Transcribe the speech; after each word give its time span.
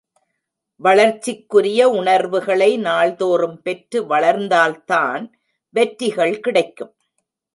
வளர்ச்சிக்குரிய 0.81 1.81
உணர்வுகளை 1.89 2.77
நாள் 2.77 3.15
தோறும் 3.15 3.61
பெற்று 3.61 3.99
வளர்ந்தால்தான் 4.07 5.23
வெற்றிகள் 5.75 6.39
கிடைக்கும். 6.39 6.93